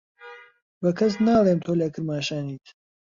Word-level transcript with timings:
بە 0.81 0.89
کەس 0.99 1.13
ناڵێم 1.25 1.59
تۆ 1.65 1.71
لە 1.81 1.87
کرماشانیت. 1.93 2.65